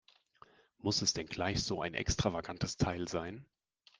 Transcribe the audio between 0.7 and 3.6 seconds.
Muss es denn gleich so ein extravagantes Teil sein?